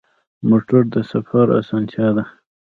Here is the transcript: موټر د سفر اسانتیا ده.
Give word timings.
موټر 0.49 0.81
د 0.93 0.95
سفر 1.11 1.45
اسانتیا 1.59 2.07
ده. 2.15 2.23